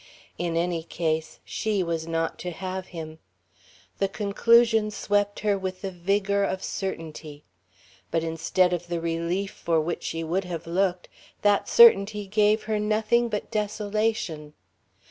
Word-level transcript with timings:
In 0.39 0.57
any 0.57 0.81
case, 0.81 1.37
she 1.45 1.83
was 1.83 2.07
not 2.07 2.39
to 2.39 2.49
have 2.49 2.87
him. 2.87 3.19
The 3.99 4.07
conclusion 4.07 4.89
swept 4.89 5.41
her 5.41 5.59
with 5.59 5.83
the 5.83 5.91
vigour 5.91 6.43
of 6.43 6.63
certainty. 6.63 7.43
But 8.09 8.23
instead 8.23 8.73
of 8.73 8.87
the 8.87 8.99
relief 8.99 9.51
for 9.51 9.79
which 9.79 10.01
she 10.01 10.23
would 10.23 10.45
have 10.45 10.65
looked, 10.65 11.07
that 11.43 11.69
certainty 11.69 12.25
gave 12.25 12.63
her 12.63 12.79
nothing 12.79 13.29
but 13.29 13.51
desolation. 13.51 14.55